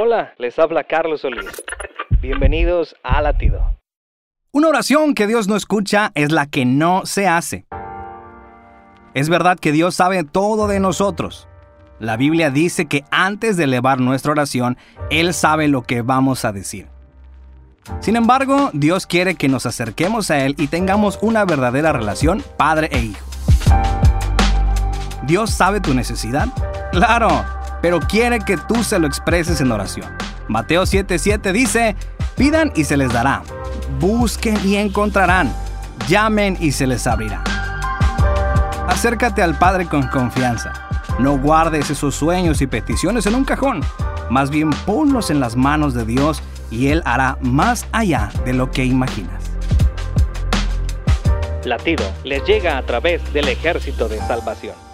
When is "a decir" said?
16.44-16.86